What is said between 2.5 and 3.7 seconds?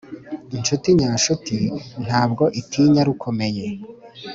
itinya rukomeye